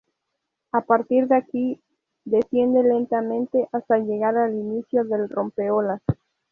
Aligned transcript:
A 0.71 0.81
partir 0.81 1.27
de 1.27 1.35
aquí, 1.35 1.79
desciende 2.25 2.81
lentamente 2.81 3.69
hasta 3.71 3.99
llegar 3.99 4.35
al 4.35 4.55
inicio 4.55 5.03
del 5.03 5.29
rompeolas. 5.29 6.01